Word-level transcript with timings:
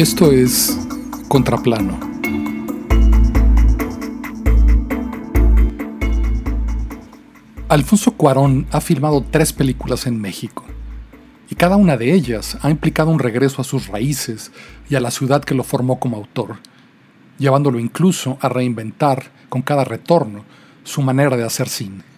Esto 0.00 0.32
es 0.32 0.78
Contraplano. 1.28 2.00
Alfonso 7.68 8.12
Cuarón 8.12 8.66
ha 8.70 8.80
filmado 8.80 9.22
tres 9.30 9.52
películas 9.52 10.06
en 10.06 10.18
México, 10.18 10.64
y 11.50 11.54
cada 11.54 11.76
una 11.76 11.98
de 11.98 12.14
ellas 12.14 12.56
ha 12.62 12.70
implicado 12.70 13.10
un 13.10 13.18
regreso 13.18 13.60
a 13.60 13.64
sus 13.64 13.88
raíces 13.88 14.52
y 14.88 14.94
a 14.94 15.00
la 15.00 15.10
ciudad 15.10 15.44
que 15.44 15.54
lo 15.54 15.64
formó 15.64 16.00
como 16.00 16.16
autor, 16.16 16.60
llevándolo 17.36 17.78
incluso 17.78 18.38
a 18.40 18.48
reinventar, 18.48 19.30
con 19.50 19.60
cada 19.60 19.84
retorno, 19.84 20.46
su 20.82 21.02
manera 21.02 21.36
de 21.36 21.44
hacer 21.44 21.68
cine. 21.68 22.09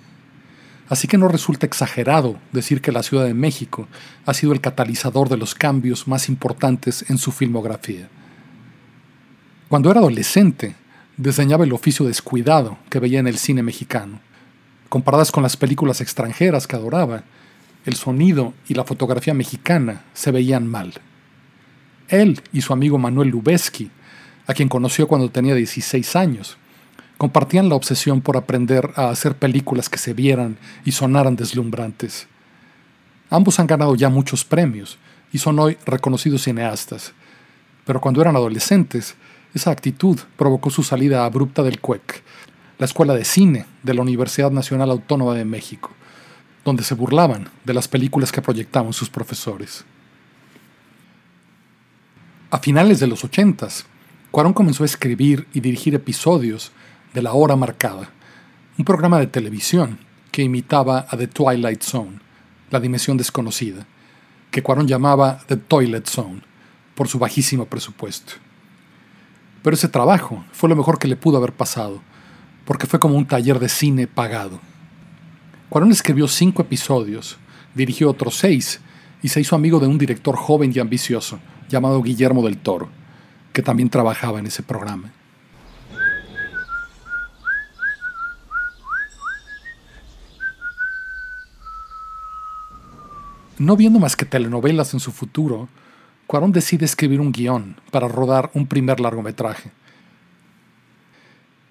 Así 0.92 1.09
que 1.09 1.16
no 1.16 1.27
resulta 1.27 1.64
exagerado 1.64 2.38
decir 2.52 2.82
que 2.82 2.92
la 2.92 3.02
Ciudad 3.02 3.24
de 3.24 3.33
México 3.33 3.88
ha 4.27 4.34
sido 4.34 4.52
el 4.52 4.60
catalizador 4.60 5.30
de 5.30 5.38
los 5.38 5.55
cambios 5.55 6.06
más 6.06 6.28
importantes 6.28 7.06
en 7.09 7.16
su 7.16 7.33
filmografía. 7.33 8.10
Cuando 9.70 9.91
era 9.91 10.00
adolescente, 10.00 10.77
diseñaba 11.16 11.64
el 11.64 11.73
oficio 11.73 12.05
descuidado 12.05 12.77
que 12.91 12.98
veía 12.98 13.20
en 13.20 13.27
el 13.27 13.38
cine 13.38 13.62
mexicano. 13.62 14.20
Comparadas 14.91 15.33
con 15.33 15.42
las 15.42 15.56
películas 15.56 16.02
extranjeras 16.02 16.66
que 16.66 16.77
adoraba, 16.77 17.24
el 17.86 17.95
sonido 17.95 18.52
y 18.69 18.74
la 18.74 18.84
fotografía 18.84 19.33
mexicana 19.33 20.02
se 20.12 20.30
veían 20.30 20.66
mal. 20.66 20.92
Él 22.09 22.42
y 22.52 22.61
su 22.61 22.74
amigo 22.74 22.98
Manuel 22.98 23.30
Lubezki, 23.30 23.91
a 24.47 24.52
quien 24.52 24.69
conoció 24.69 25.09
cuando 25.09 25.30
tenía 25.30 25.55
16 25.55 26.16
años, 26.16 26.59
compartían 27.22 27.68
la 27.68 27.76
obsesión 27.76 28.20
por 28.20 28.36
aprender 28.36 28.90
a 28.96 29.08
hacer 29.10 29.36
películas 29.36 29.88
que 29.88 29.96
se 29.96 30.12
vieran 30.12 30.58
y 30.84 30.90
sonaran 30.90 31.36
deslumbrantes. 31.36 32.27
Ambos 33.30 33.60
han 33.60 33.69
ganado 33.69 33.94
ya 33.94 34.08
muchos 34.08 34.44
premios 34.44 34.98
y 35.32 35.38
son 35.38 35.56
hoy 35.60 35.78
reconocidos 35.86 36.42
cineastas, 36.42 37.12
pero 37.86 38.00
cuando 38.00 38.20
eran 38.20 38.34
adolescentes, 38.34 39.14
esa 39.55 39.70
actitud 39.70 40.19
provocó 40.36 40.69
su 40.69 40.82
salida 40.82 41.24
abrupta 41.24 41.62
del 41.62 41.78
CUEC, 41.78 42.24
la 42.78 42.86
Escuela 42.86 43.14
de 43.14 43.25
Cine 43.25 43.66
de 43.84 43.94
la 43.94 44.02
Universidad 44.02 44.50
Nacional 44.50 44.91
Autónoma 44.91 45.34
de 45.34 45.44
México, 45.44 45.92
donde 46.64 46.82
se 46.82 46.97
burlaban 46.97 47.50
de 47.62 47.72
las 47.72 47.86
películas 47.86 48.32
que 48.32 48.42
proyectaban 48.42 48.92
sus 48.92 49.08
profesores. 49.08 49.84
A 52.50 52.58
finales 52.58 52.98
de 52.98 53.06
los 53.06 53.22
ochentas, 53.22 53.86
Cuarón 54.32 54.54
comenzó 54.54 54.82
a 54.82 54.86
escribir 54.86 55.47
y 55.54 55.60
dirigir 55.60 55.94
episodios 55.94 56.72
de 57.12 57.22
la 57.22 57.32
hora 57.32 57.56
marcada, 57.56 58.10
un 58.78 58.84
programa 58.84 59.18
de 59.18 59.27
televisión 59.27 59.98
que 60.30 60.42
imitaba 60.42 61.06
a 61.08 61.16
The 61.16 61.27
Twilight 61.27 61.82
Zone, 61.82 62.19
la 62.70 62.80
dimensión 62.80 63.16
desconocida, 63.16 63.86
que 64.50 64.62
Cuarón 64.62 64.88
llamaba 64.88 65.41
The 65.46 65.56
Toilet 65.56 66.08
Zone, 66.08 66.41
por 66.94 67.08
su 67.08 67.19
bajísimo 67.19 67.66
presupuesto. 67.66 68.34
Pero 69.62 69.74
ese 69.74 69.88
trabajo 69.88 70.44
fue 70.52 70.69
lo 70.69 70.77
mejor 70.77 70.98
que 70.98 71.08
le 71.08 71.16
pudo 71.16 71.36
haber 71.36 71.52
pasado, 71.52 72.02
porque 72.64 72.86
fue 72.86 72.98
como 72.98 73.16
un 73.16 73.26
taller 73.26 73.58
de 73.58 73.69
cine 73.69 74.06
pagado. 74.06 74.60
Cuarón 75.69 75.91
escribió 75.91 76.28
cinco 76.28 76.62
episodios, 76.62 77.38
dirigió 77.74 78.10
otros 78.10 78.36
seis 78.36 78.80
y 79.22 79.28
se 79.28 79.41
hizo 79.41 79.54
amigo 79.54 79.80
de 79.80 79.86
un 79.86 79.98
director 79.98 80.36
joven 80.36 80.72
y 80.74 80.78
ambicioso 80.78 81.38
llamado 81.69 82.02
Guillermo 82.02 82.42
del 82.42 82.58
Toro, 82.58 82.88
que 83.52 83.62
también 83.62 83.88
trabajaba 83.88 84.38
en 84.38 84.47
ese 84.47 84.62
programa. 84.62 85.12
No 93.62 93.77
viendo 93.77 94.00
más 94.00 94.16
que 94.16 94.24
telenovelas 94.24 94.92
en 94.92 94.98
su 94.98 95.12
futuro, 95.12 95.68
Cuarón 96.26 96.50
decide 96.50 96.84
escribir 96.84 97.20
un 97.20 97.31
guion 97.31 97.76
para 97.92 98.09
rodar 98.09 98.50
un 98.54 98.66
primer 98.66 98.98
largometraje. 98.98 99.70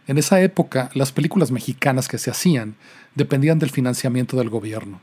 En 0.07 0.17
esa 0.17 0.39
época, 0.39 0.89
las 0.93 1.11
películas 1.11 1.51
mexicanas 1.51 2.07
que 2.07 2.17
se 2.17 2.31
hacían 2.31 2.75
dependían 3.13 3.59
del 3.59 3.71
financiamiento 3.71 4.37
del 4.37 4.49
gobierno, 4.49 5.01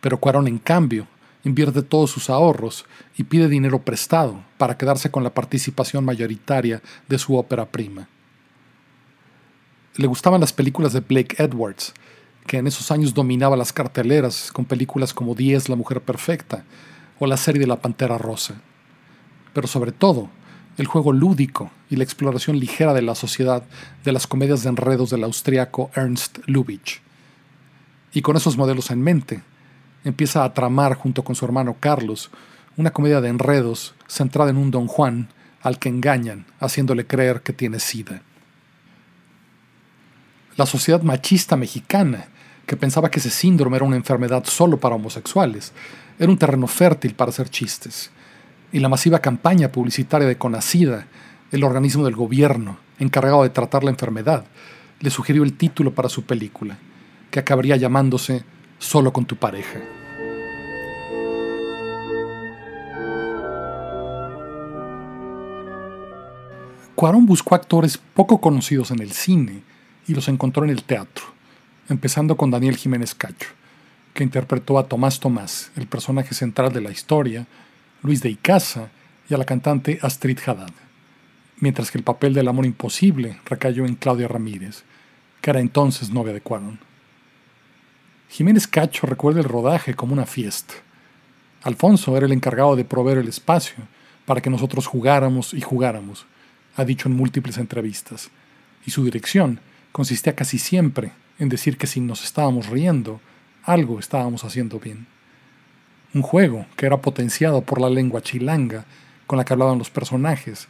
pero 0.00 0.18
Cuarón, 0.18 0.48
en 0.48 0.58
cambio, 0.58 1.06
invierte 1.44 1.82
todos 1.82 2.10
sus 2.10 2.30
ahorros 2.30 2.84
y 3.16 3.22
pide 3.22 3.46
dinero 3.46 3.82
prestado 3.82 4.42
para 4.56 4.76
quedarse 4.76 5.12
con 5.12 5.22
la 5.22 5.34
participación 5.34 6.04
mayoritaria 6.04 6.82
de 7.06 7.18
su 7.20 7.36
ópera 7.36 7.66
prima. 7.66 8.08
Le 9.94 10.08
gustaban 10.08 10.40
las 10.40 10.52
películas 10.52 10.92
de 10.92 10.98
Blake 10.98 11.40
Edwards, 11.40 11.94
que 12.48 12.56
en 12.56 12.66
esos 12.66 12.90
años 12.90 13.14
dominaba 13.14 13.56
las 13.56 13.72
carteleras 13.72 14.50
con 14.50 14.64
películas 14.64 15.14
como 15.14 15.36
Diez, 15.36 15.68
La 15.68 15.76
Mujer 15.76 16.00
Perfecta 16.00 16.64
o 17.20 17.26
la 17.26 17.36
serie 17.36 17.60
de 17.60 17.68
La 17.68 17.80
Pantera 17.80 18.18
Rosa. 18.18 18.54
Pero 19.52 19.68
sobre 19.68 19.92
todo, 19.92 20.30
el 20.78 20.86
juego 20.86 21.12
lúdico 21.12 21.70
y 21.90 21.96
la 21.96 22.04
exploración 22.04 22.58
ligera 22.58 22.94
de 22.94 23.02
la 23.02 23.14
sociedad 23.14 23.62
de 24.02 24.12
las 24.12 24.26
comedias 24.26 24.62
de 24.62 24.70
enredos 24.70 25.10
del 25.10 25.24
austriaco 25.24 25.90
Ernst 25.94 26.38
Lubitsch. 26.46 27.00
Y 28.12 28.22
con 28.22 28.36
esos 28.36 28.56
modelos 28.56 28.90
en 28.90 29.02
mente, 29.02 29.42
empieza 30.04 30.42
a 30.42 30.54
tramar 30.54 30.94
junto 30.94 31.22
con 31.22 31.36
su 31.36 31.44
hermano 31.44 31.76
Carlos 31.78 32.30
una 32.76 32.92
comedia 32.92 33.20
de 33.20 33.28
enredos 33.28 33.94
centrada 34.06 34.50
en 34.50 34.56
un 34.56 34.70
don 34.70 34.86
Juan 34.86 35.28
al 35.60 35.78
que 35.78 35.90
engañan, 35.90 36.46
haciéndole 36.60 37.06
creer 37.06 37.42
que 37.42 37.52
tiene 37.52 37.78
sida. 37.78 38.22
La 40.56 40.64
sociedad 40.64 41.02
machista 41.02 41.56
mexicana 41.56 42.28
que 42.68 42.76
pensaba 42.76 43.10
que 43.10 43.18
ese 43.18 43.30
síndrome 43.30 43.78
era 43.78 43.86
una 43.86 43.96
enfermedad 43.96 44.44
solo 44.44 44.78
para 44.78 44.94
homosexuales, 44.94 45.72
era 46.18 46.30
un 46.30 46.36
terreno 46.36 46.66
fértil 46.66 47.14
para 47.14 47.30
hacer 47.30 47.48
chistes. 47.48 48.10
Y 48.72 48.78
la 48.80 48.90
masiva 48.90 49.20
campaña 49.20 49.72
publicitaria 49.72 50.28
de 50.28 50.36
Conacida, 50.36 51.06
el 51.50 51.64
organismo 51.64 52.04
del 52.04 52.14
gobierno 52.14 52.76
encargado 52.98 53.42
de 53.42 53.48
tratar 53.48 53.84
la 53.84 53.90
enfermedad, 53.90 54.44
le 55.00 55.08
sugirió 55.08 55.44
el 55.44 55.54
título 55.54 55.94
para 55.94 56.10
su 56.10 56.24
película, 56.24 56.76
que 57.30 57.40
acabaría 57.40 57.76
llamándose 57.76 58.44
Solo 58.78 59.14
con 59.14 59.24
tu 59.24 59.36
pareja. 59.36 59.80
Cuarón 66.94 67.24
buscó 67.24 67.54
actores 67.54 67.96
poco 67.96 68.42
conocidos 68.42 68.90
en 68.90 69.00
el 69.00 69.12
cine 69.12 69.62
y 70.06 70.12
los 70.12 70.28
encontró 70.28 70.64
en 70.64 70.70
el 70.70 70.84
teatro 70.84 71.37
empezando 71.88 72.36
con 72.36 72.50
Daniel 72.50 72.76
Jiménez 72.76 73.14
Cacho, 73.14 73.48
que 74.12 74.24
interpretó 74.24 74.78
a 74.78 74.88
Tomás 74.88 75.20
Tomás, 75.20 75.70
el 75.76 75.86
personaje 75.86 76.34
central 76.34 76.72
de 76.72 76.80
la 76.80 76.90
historia, 76.90 77.46
Luis 78.02 78.22
de 78.22 78.30
Icaza 78.30 78.88
y 79.28 79.34
a 79.34 79.38
la 79.38 79.44
cantante 79.44 79.98
Astrid 80.02 80.38
Haddad, 80.44 80.70
mientras 81.60 81.90
que 81.90 81.98
el 81.98 82.04
papel 82.04 82.34
del 82.34 82.48
amor 82.48 82.66
imposible 82.66 83.40
recayó 83.44 83.86
en 83.86 83.94
Claudia 83.94 84.28
Ramírez, 84.28 84.84
que 85.40 85.50
era 85.50 85.60
entonces 85.60 86.10
novia 86.10 86.32
de 86.32 86.40
Cuarón. 86.40 86.78
Jiménez 88.28 88.66
Cacho 88.66 89.06
recuerda 89.06 89.40
el 89.40 89.48
rodaje 89.48 89.94
como 89.94 90.12
una 90.12 90.26
fiesta. 90.26 90.74
Alfonso 91.62 92.16
era 92.16 92.26
el 92.26 92.32
encargado 92.32 92.76
de 92.76 92.84
proveer 92.84 93.18
el 93.18 93.28
espacio 93.28 93.76
para 94.26 94.42
que 94.42 94.50
nosotros 94.50 94.86
jugáramos 94.86 95.54
y 95.54 95.62
jugáramos, 95.62 96.26
ha 96.76 96.84
dicho 96.84 97.08
en 97.08 97.16
múltiples 97.16 97.56
entrevistas, 97.56 98.30
y 98.84 98.90
su 98.90 99.04
dirección 99.04 99.60
consistía 99.90 100.36
casi 100.36 100.58
siempre 100.58 101.12
en 101.38 101.48
decir 101.48 101.76
que 101.78 101.86
si 101.86 102.00
nos 102.00 102.24
estábamos 102.24 102.66
riendo, 102.66 103.20
algo 103.62 103.98
estábamos 103.98 104.44
haciendo 104.44 104.78
bien. 104.80 105.06
Un 106.14 106.22
juego 106.22 106.66
que 106.76 106.86
era 106.86 106.98
potenciado 106.98 107.62
por 107.62 107.80
la 107.80 107.90
lengua 107.90 108.22
chilanga 108.22 108.84
con 109.26 109.36
la 109.38 109.44
que 109.44 109.52
hablaban 109.52 109.78
los 109.78 109.90
personajes 109.90 110.68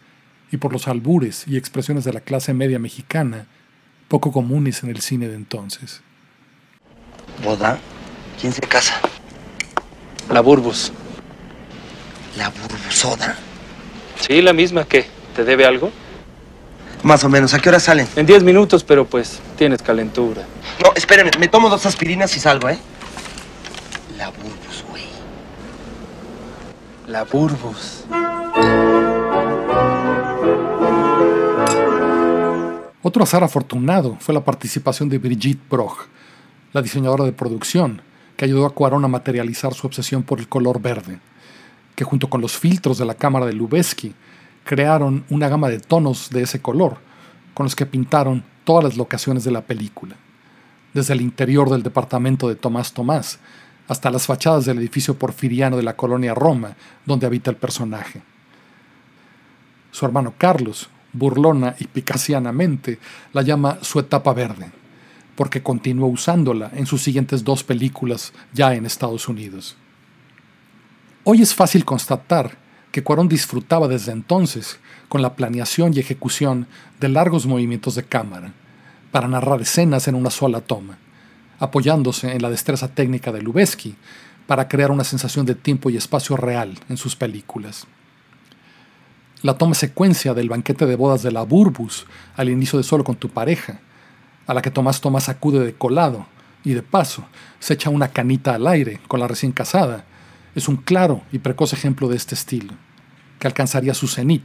y 0.50 0.56
por 0.56 0.72
los 0.72 0.88
albures 0.88 1.46
y 1.46 1.56
expresiones 1.56 2.04
de 2.04 2.12
la 2.12 2.20
clase 2.20 2.54
media 2.54 2.78
mexicana, 2.78 3.46
poco 4.08 4.32
comunes 4.32 4.82
en 4.82 4.90
el 4.90 5.00
cine 5.00 5.28
de 5.28 5.36
entonces. 5.36 6.00
¿Boda? 7.44 7.78
¿Quién 8.40 8.52
se 8.52 8.62
casa? 8.62 9.00
La 10.30 10.40
Burbus. 10.40 10.92
¿La 12.36 12.50
Burbusoda? 12.50 13.36
Sí, 14.20 14.42
la 14.42 14.52
misma. 14.52 14.84
¿Qué? 14.84 15.06
¿Te 15.36 15.44
debe 15.44 15.64
algo? 15.64 15.92
Más 17.08 17.24
o 17.24 17.30
menos. 17.30 17.54
¿A 17.54 17.58
qué 17.58 17.70
hora 17.70 17.80
salen? 17.80 18.06
En 18.16 18.26
10 18.26 18.42
minutos, 18.42 18.84
pero 18.84 19.06
pues 19.06 19.40
tienes 19.56 19.80
calentura. 19.80 20.42
No, 20.84 20.92
espérenme. 20.94 21.30
Me 21.38 21.48
tomo 21.48 21.70
dos 21.70 21.86
aspirinas 21.86 22.36
y 22.36 22.38
salgo, 22.38 22.68
¿eh? 22.68 22.78
La 24.18 24.28
Burbus, 24.28 24.84
güey. 24.90 25.04
La 27.06 27.24
Burbus. 27.24 28.04
Otro 33.00 33.22
azar 33.22 33.42
afortunado 33.42 34.18
fue 34.20 34.34
la 34.34 34.44
participación 34.44 35.08
de 35.08 35.16
Brigitte 35.16 35.66
Broch, 35.70 35.96
la 36.74 36.82
diseñadora 36.82 37.24
de 37.24 37.32
producción, 37.32 38.02
que 38.36 38.44
ayudó 38.44 38.66
a 38.66 38.74
Cuarón 38.74 39.06
a 39.06 39.08
materializar 39.08 39.72
su 39.72 39.86
obsesión 39.86 40.24
por 40.24 40.40
el 40.40 40.48
color 40.50 40.78
verde, 40.82 41.20
que 41.94 42.04
junto 42.04 42.28
con 42.28 42.42
los 42.42 42.52
filtros 42.58 42.98
de 42.98 43.06
la 43.06 43.14
cámara 43.14 43.46
de 43.46 43.54
Lubeski 43.54 44.14
crearon 44.68 45.24
una 45.30 45.48
gama 45.48 45.70
de 45.70 45.80
tonos 45.80 46.28
de 46.28 46.42
ese 46.42 46.60
color, 46.60 46.98
con 47.54 47.64
los 47.64 47.74
que 47.74 47.86
pintaron 47.86 48.44
todas 48.64 48.84
las 48.84 48.98
locaciones 48.98 49.42
de 49.42 49.50
la 49.50 49.62
película, 49.62 50.14
desde 50.92 51.14
el 51.14 51.22
interior 51.22 51.70
del 51.70 51.82
departamento 51.82 52.50
de 52.50 52.54
Tomás 52.54 52.92
Tomás 52.92 53.38
hasta 53.88 54.10
las 54.10 54.26
fachadas 54.26 54.66
del 54.66 54.76
edificio 54.76 55.18
porfiriano 55.18 55.78
de 55.78 55.82
la 55.82 55.96
colonia 55.96 56.34
Roma, 56.34 56.76
donde 57.06 57.24
habita 57.24 57.50
el 57.50 57.56
personaje. 57.56 58.20
Su 59.90 60.04
hermano 60.04 60.34
Carlos, 60.36 60.90
burlona 61.14 61.74
y 61.78 61.86
picasianamente, 61.86 62.98
la 63.32 63.40
llama 63.40 63.78
su 63.80 63.98
etapa 63.98 64.34
verde, 64.34 64.70
porque 65.34 65.62
continuó 65.62 66.08
usándola 66.08 66.70
en 66.74 66.84
sus 66.84 67.00
siguientes 67.00 67.42
dos 67.42 67.64
películas 67.64 68.34
ya 68.52 68.74
en 68.74 68.84
Estados 68.84 69.28
Unidos. 69.28 69.78
Hoy 71.24 71.40
es 71.40 71.54
fácil 71.54 71.86
constatar 71.86 72.67
que 72.92 73.02
Cuarón 73.02 73.28
disfrutaba 73.28 73.88
desde 73.88 74.12
entonces 74.12 74.78
con 75.08 75.22
la 75.22 75.34
planeación 75.36 75.92
y 75.94 76.00
ejecución 76.00 76.66
de 77.00 77.08
largos 77.08 77.46
movimientos 77.46 77.94
de 77.94 78.04
cámara, 78.04 78.52
para 79.10 79.28
narrar 79.28 79.60
escenas 79.60 80.08
en 80.08 80.14
una 80.14 80.30
sola 80.30 80.60
toma, 80.60 80.98
apoyándose 81.58 82.32
en 82.32 82.42
la 82.42 82.50
destreza 82.50 82.88
técnica 82.88 83.32
de 83.32 83.42
Lubezki 83.42 83.96
para 84.46 84.68
crear 84.68 84.90
una 84.90 85.04
sensación 85.04 85.44
de 85.46 85.54
tiempo 85.54 85.90
y 85.90 85.96
espacio 85.96 86.36
real 86.36 86.78
en 86.88 86.96
sus 86.96 87.16
películas. 87.16 87.86
La 89.42 89.56
toma 89.56 89.74
secuencia 89.74 90.34
del 90.34 90.48
banquete 90.48 90.86
de 90.86 90.96
bodas 90.96 91.22
de 91.22 91.30
la 91.30 91.42
Burbus 91.42 92.06
al 92.36 92.48
inicio 92.48 92.78
de 92.78 92.82
Solo 92.82 93.04
con 93.04 93.16
tu 93.16 93.28
pareja, 93.28 93.80
a 94.46 94.54
la 94.54 94.62
que 94.62 94.70
Tomás 94.70 95.00
Tomás 95.00 95.28
acude 95.28 95.64
de 95.64 95.74
colado 95.74 96.26
y 96.64 96.72
de 96.72 96.82
paso 96.82 97.24
se 97.60 97.74
echa 97.74 97.90
una 97.90 98.08
canita 98.08 98.54
al 98.54 98.66
aire 98.66 99.00
con 99.06 99.20
la 99.20 99.28
recién 99.28 99.52
casada, 99.52 100.04
es 100.58 100.68
un 100.68 100.76
claro 100.76 101.22
y 101.30 101.38
precoz 101.38 101.72
ejemplo 101.72 102.08
de 102.08 102.16
este 102.16 102.34
estilo, 102.34 102.74
que 103.38 103.46
alcanzaría 103.46 103.94
su 103.94 104.08
cenit 104.08 104.42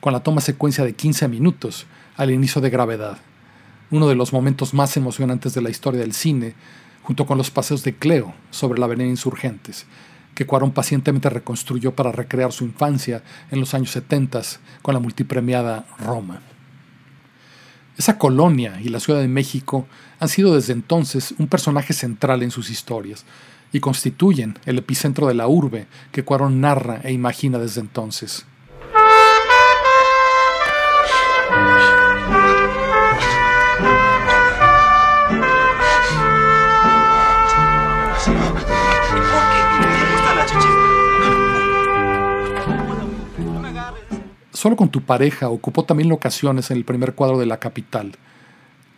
con 0.00 0.12
la 0.12 0.22
toma 0.22 0.40
secuencia 0.40 0.84
de 0.84 0.94
15 0.94 1.28
minutos 1.28 1.86
al 2.16 2.32
inicio 2.32 2.60
de 2.60 2.68
Gravedad, 2.68 3.18
uno 3.92 4.08
de 4.08 4.16
los 4.16 4.32
momentos 4.32 4.74
más 4.74 4.96
emocionantes 4.96 5.54
de 5.54 5.62
la 5.62 5.70
historia 5.70 6.00
del 6.00 6.14
cine, 6.14 6.54
junto 7.04 7.26
con 7.26 7.38
los 7.38 7.50
paseos 7.50 7.84
de 7.84 7.94
Cleo 7.94 8.34
sobre 8.50 8.80
la 8.80 8.86
avenida 8.86 9.08
Insurgentes, 9.08 9.86
que 10.34 10.46
Cuarón 10.46 10.72
pacientemente 10.72 11.30
reconstruyó 11.30 11.94
para 11.94 12.10
recrear 12.10 12.52
su 12.52 12.64
infancia 12.64 13.22
en 13.50 13.60
los 13.60 13.72
años 13.74 13.90
70 13.90 14.42
con 14.82 14.94
la 14.94 15.00
multipremiada 15.00 15.86
Roma. 16.00 16.40
Esa 17.96 18.18
colonia 18.18 18.80
y 18.82 18.88
la 18.88 18.98
Ciudad 18.98 19.20
de 19.20 19.28
México 19.28 19.86
han 20.18 20.28
sido 20.28 20.54
desde 20.54 20.72
entonces 20.72 21.34
un 21.38 21.46
personaje 21.46 21.92
central 21.92 22.42
en 22.42 22.50
sus 22.50 22.70
historias 22.70 23.24
y 23.72 23.80
constituyen 23.80 24.58
el 24.66 24.78
epicentro 24.78 25.26
de 25.26 25.34
la 25.34 25.48
urbe 25.48 25.86
que 26.12 26.24
Cuarón 26.24 26.60
narra 26.60 27.00
e 27.02 27.12
imagina 27.12 27.58
desde 27.58 27.80
entonces. 27.80 28.46
Solo 44.62 44.76
con 44.76 44.90
tu 44.90 45.00
pareja 45.02 45.48
ocupó 45.48 45.84
también 45.84 46.08
locaciones 46.08 46.70
en 46.70 46.76
el 46.76 46.84
primer 46.84 47.14
cuadro 47.16 47.36
de 47.36 47.46
la 47.46 47.58
capital, 47.58 48.12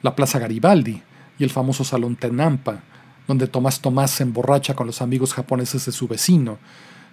la 0.03 0.15
Plaza 0.15 0.38
Garibaldi 0.38 1.00
y 1.38 1.44
el 1.44 1.49
famoso 1.49 1.85
Salón 1.85 2.17
Tenampa, 2.17 2.82
donde 3.26 3.47
Tomás 3.47 3.81
Tomás 3.81 4.11
se 4.11 4.23
emborracha 4.23 4.75
con 4.75 4.87
los 4.87 5.03
amigos 5.03 5.32
japoneses 5.35 5.87
de 5.87 5.93
su 5.93 6.09
vecino, 6.09 6.59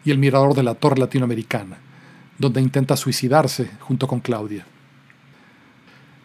y 0.03 0.11
el 0.11 0.17
mirador 0.17 0.55
de 0.55 0.63
la 0.63 0.73
Torre 0.73 0.97
Latinoamericana, 0.97 1.77
donde 2.37 2.61
intenta 2.61 2.97
suicidarse 2.97 3.69
junto 3.79 4.07
con 4.07 4.19
Claudia. 4.19 4.65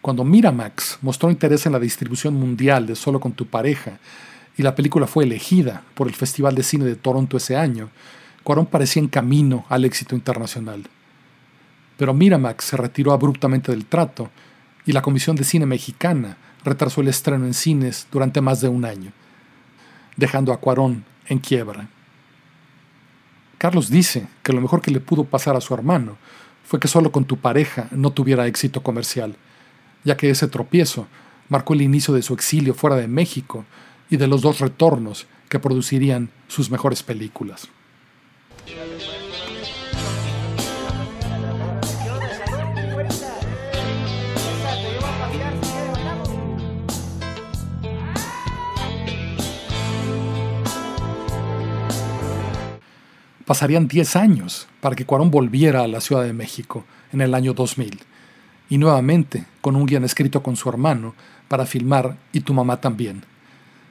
Cuando 0.01 0.23
Miramax 0.23 0.97
mostró 1.01 1.29
interés 1.29 1.65
en 1.65 1.73
la 1.73 1.79
distribución 1.79 2.33
mundial 2.33 2.87
de 2.87 2.95
Solo 2.95 3.19
con 3.19 3.33
tu 3.33 3.45
pareja 3.45 3.99
y 4.57 4.63
la 4.63 4.73
película 4.73 5.05
fue 5.05 5.25
elegida 5.25 5.83
por 5.93 6.07
el 6.07 6.15
Festival 6.15 6.55
de 6.55 6.63
Cine 6.63 6.85
de 6.85 6.95
Toronto 6.95 7.37
ese 7.37 7.55
año, 7.55 7.89
Cuarón 8.43 8.65
parecía 8.65 9.01
en 9.01 9.09
camino 9.09 9.65
al 9.69 9.85
éxito 9.85 10.15
internacional 10.15 10.89
pero 11.97 12.13
Miramax 12.13 12.63
se 12.63 12.77
retiró 12.77 13.11
abruptamente 13.11 13.71
del 13.71 13.85
trato 13.85 14.29
y 14.85 14.93
la 14.93 15.01
Comisión 15.01 15.35
de 15.35 15.43
Cine 15.43 15.65
Mexicana 15.65 16.37
retrasó 16.63 17.01
el 17.01 17.09
estreno 17.09 17.45
en 17.45 17.53
cines 17.53 18.07
durante 18.11 18.39
más 18.39 18.61
de 18.61 18.69
un 18.69 18.85
año, 18.85 19.11
dejando 20.17 20.51
a 20.51 20.59
Cuarón 20.59 21.05
en 21.27 21.39
quiebra. 21.39 21.87
Carlos 23.57 23.89
dice 23.89 24.27
que 24.43 24.53
lo 24.53 24.61
mejor 24.61 24.81
que 24.81 24.91
le 24.91 24.99
pudo 24.99 25.23
pasar 25.23 25.55
a 25.55 25.61
su 25.61 25.73
hermano 25.73 26.17
fue 26.63 26.79
que 26.79 26.87
solo 26.87 27.11
con 27.11 27.25
tu 27.25 27.37
pareja 27.37 27.87
no 27.91 28.11
tuviera 28.11 28.45
éxito 28.45 28.83
comercial, 28.83 29.35
ya 30.03 30.17
que 30.17 30.29
ese 30.29 30.47
tropiezo 30.47 31.07
marcó 31.49 31.73
el 31.73 31.81
inicio 31.81 32.13
de 32.13 32.21
su 32.21 32.33
exilio 32.33 32.73
fuera 32.73 32.97
de 32.97 33.07
México 33.07 33.65
y 34.09 34.17
de 34.17 34.27
los 34.27 34.41
dos 34.41 34.59
retornos 34.59 35.27
que 35.49 35.59
producirían 35.59 36.29
sus 36.47 36.69
mejores 36.69 37.03
películas. 37.03 37.69
Pasarían 53.47 53.87
10 53.87 54.17
años 54.17 54.67
para 54.81 54.93
que 54.93 55.05
Cuarón 55.05 55.31
volviera 55.31 55.81
a 55.81 55.87
la 55.87 56.01
Ciudad 56.01 56.23
de 56.23 56.33
México 56.33 56.83
en 57.13 57.21
el 57.21 57.33
año 57.33 57.53
2000, 57.53 57.97
y 58.69 58.77
nuevamente 58.77 59.45
con 59.61 59.77
un 59.77 59.85
guion 59.85 60.03
escrito 60.03 60.43
con 60.43 60.57
su 60.57 60.67
hermano 60.67 61.15
para 61.47 61.65
filmar 61.65 62.17
Y 62.33 62.41
tu 62.41 62.53
mamá 62.53 62.81
también. 62.81 63.23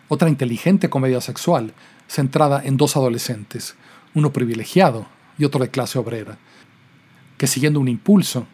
Otra 0.08 0.28
inteligente 0.28 0.90
comedia 0.90 1.22
sexual 1.22 1.72
centrada 2.06 2.60
en 2.66 2.76
dos 2.76 2.98
adolescentes, 2.98 3.76
uno 4.14 4.30
privilegiado 4.30 5.06
y 5.38 5.46
otro 5.46 5.62
de 5.62 5.70
clase 5.70 5.98
obrera, 5.98 6.36
que 7.38 7.46
siguiendo 7.46 7.80
un 7.80 7.88
impulso 7.88 8.46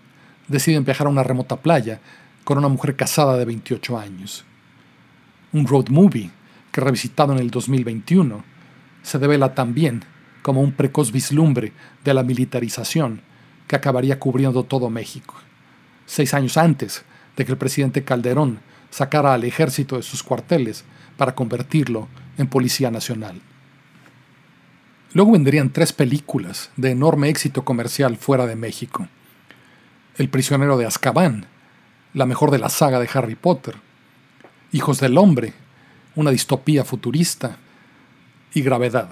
deciden 0.46 0.84
viajar 0.84 1.08
a 1.08 1.10
una 1.10 1.24
remota 1.24 1.56
playa 1.56 2.00
con 2.44 2.58
una 2.58 2.68
mujer 2.68 2.94
casada 2.94 3.36
de 3.36 3.44
28 3.44 3.98
años. 3.98 4.44
Un 5.52 5.66
road 5.66 5.88
movie 5.88 6.30
que 6.70 6.80
revisitado 6.80 7.32
en 7.32 7.40
el 7.40 7.50
2021 7.50 8.44
se 9.02 9.18
devela 9.18 9.52
también 9.52 10.04
como 10.42 10.60
un 10.60 10.72
precoz 10.72 11.12
vislumbre 11.12 11.72
de 12.04 12.14
la 12.14 12.22
militarización 12.22 13.22
que 13.66 13.76
acabaría 13.76 14.18
cubriendo 14.18 14.64
todo 14.64 14.90
México, 14.90 15.34
seis 16.04 16.34
años 16.34 16.56
antes 16.56 17.04
de 17.36 17.44
que 17.44 17.52
el 17.52 17.58
presidente 17.58 18.04
Calderón 18.04 18.60
sacara 18.90 19.32
al 19.32 19.44
ejército 19.44 19.96
de 19.96 20.02
sus 20.02 20.22
cuarteles 20.22 20.84
para 21.16 21.34
convertirlo 21.34 22.08
en 22.36 22.48
Policía 22.48 22.90
Nacional. 22.90 23.40
Luego 25.14 25.32
vendrían 25.32 25.70
tres 25.70 25.92
películas 25.92 26.70
de 26.76 26.90
enorme 26.90 27.28
éxito 27.28 27.64
comercial 27.64 28.16
fuera 28.16 28.46
de 28.46 28.56
México. 28.56 29.08
El 30.16 30.28
prisionero 30.28 30.76
de 30.76 30.86
Azkaban, 30.86 31.46
la 32.14 32.26
mejor 32.26 32.50
de 32.50 32.58
la 32.58 32.68
saga 32.68 32.98
de 32.98 33.08
Harry 33.14 33.34
Potter, 33.34 33.76
Hijos 34.72 35.00
del 35.00 35.18
Hombre, 35.18 35.52
una 36.14 36.30
distopía 36.30 36.84
futurista, 36.84 37.58
y 38.54 38.62
Gravedad, 38.62 39.08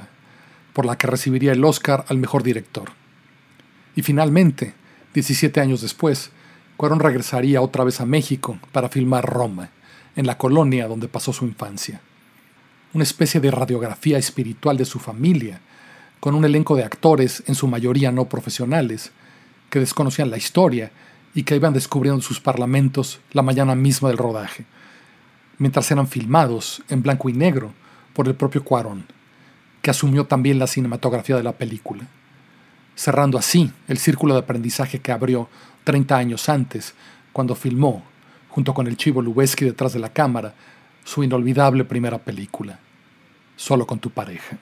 por 0.80 0.86
la 0.86 0.96
que 0.96 1.06
recibiría 1.06 1.52
el 1.52 1.62
Oscar 1.62 2.06
al 2.08 2.16
mejor 2.16 2.42
director. 2.42 2.92
Y 3.94 4.00
finalmente, 4.00 4.72
17 5.12 5.60
años 5.60 5.82
después, 5.82 6.30
Cuarón 6.78 7.00
regresaría 7.00 7.60
otra 7.60 7.84
vez 7.84 8.00
a 8.00 8.06
México 8.06 8.58
para 8.72 8.88
filmar 8.88 9.26
Roma, 9.26 9.68
en 10.16 10.26
la 10.26 10.38
colonia 10.38 10.88
donde 10.88 11.06
pasó 11.06 11.34
su 11.34 11.44
infancia. 11.44 12.00
Una 12.94 13.04
especie 13.04 13.42
de 13.42 13.50
radiografía 13.50 14.16
espiritual 14.16 14.78
de 14.78 14.86
su 14.86 14.98
familia, 14.98 15.60
con 16.18 16.34
un 16.34 16.46
elenco 16.46 16.74
de 16.76 16.84
actores, 16.84 17.42
en 17.46 17.54
su 17.54 17.66
mayoría 17.66 18.10
no 18.10 18.30
profesionales, 18.30 19.12
que 19.68 19.80
desconocían 19.80 20.30
la 20.30 20.38
historia 20.38 20.92
y 21.34 21.42
que 21.42 21.56
iban 21.56 21.74
descubriendo 21.74 22.22
sus 22.22 22.40
parlamentos 22.40 23.20
la 23.32 23.42
mañana 23.42 23.74
misma 23.74 24.08
del 24.08 24.16
rodaje, 24.16 24.64
mientras 25.58 25.90
eran 25.90 26.08
filmados 26.08 26.82
en 26.88 27.02
blanco 27.02 27.28
y 27.28 27.34
negro 27.34 27.74
por 28.14 28.28
el 28.28 28.34
propio 28.34 28.64
Cuarón 28.64 29.19
que 29.82 29.90
asumió 29.90 30.26
también 30.26 30.58
la 30.58 30.66
cinematografía 30.66 31.36
de 31.36 31.42
la 31.42 31.52
película, 31.52 32.04
cerrando 32.94 33.38
así 33.38 33.72
el 33.88 33.98
círculo 33.98 34.34
de 34.34 34.40
aprendizaje 34.40 35.00
que 35.00 35.12
abrió 35.12 35.48
30 35.84 36.16
años 36.16 36.48
antes, 36.48 36.94
cuando 37.32 37.54
filmó, 37.54 38.04
junto 38.48 38.74
con 38.74 38.86
el 38.86 38.96
chivo 38.96 39.22
Lubeski 39.22 39.64
detrás 39.64 39.92
de 39.92 40.00
la 40.00 40.12
cámara, 40.12 40.54
su 41.04 41.22
inolvidable 41.22 41.84
primera 41.84 42.18
película, 42.18 42.78
Solo 43.56 43.86
con 43.86 43.98
tu 43.98 44.08
pareja. 44.08 44.56